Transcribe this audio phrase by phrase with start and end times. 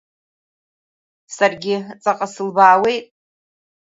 [1.35, 3.05] Саргьы ҵаҟа сылбаауеит.